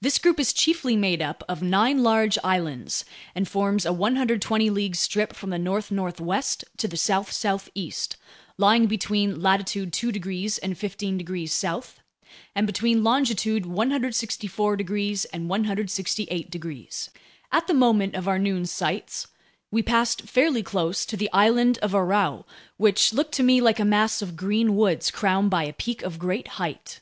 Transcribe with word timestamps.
This 0.00 0.18
group 0.20 0.38
is 0.38 0.52
chiefly 0.52 0.94
made 0.96 1.20
up 1.20 1.42
of 1.48 1.60
nine 1.60 2.00
large 2.04 2.38
islands 2.44 3.04
and 3.34 3.48
forms 3.48 3.84
a 3.84 3.92
120 3.92 4.70
league 4.70 4.94
strip 4.94 5.32
from 5.34 5.50
the 5.50 5.58
north 5.58 5.90
northwest 5.90 6.64
to 6.76 6.86
the 6.86 6.96
south 6.96 7.32
southeast, 7.32 8.16
lying 8.58 8.86
between 8.86 9.42
latitude 9.42 9.92
2 9.92 10.12
degrees 10.12 10.58
and 10.58 10.78
15 10.78 11.18
degrees 11.18 11.52
south, 11.52 11.98
and 12.54 12.64
between 12.64 13.02
longitude 13.02 13.66
164 13.66 14.76
degrees 14.76 15.24
and 15.24 15.48
168 15.48 16.48
degrees. 16.48 17.10
At 17.50 17.66
the 17.66 17.74
moment 17.74 18.14
of 18.14 18.28
our 18.28 18.38
noon 18.38 18.66
sights, 18.66 19.26
we 19.72 19.82
passed 19.82 20.22
fairly 20.28 20.62
close 20.62 21.04
to 21.06 21.16
the 21.16 21.28
island 21.32 21.78
of 21.78 21.90
Aurou, 21.90 22.44
which 22.76 23.12
looked 23.12 23.32
to 23.34 23.42
me 23.42 23.60
like 23.60 23.80
a 23.80 23.84
mass 23.84 24.22
of 24.22 24.36
green 24.36 24.76
woods 24.76 25.10
crowned 25.10 25.50
by 25.50 25.64
a 25.64 25.72
peak 25.72 26.02
of 26.04 26.20
great 26.20 26.46
height. 26.62 27.00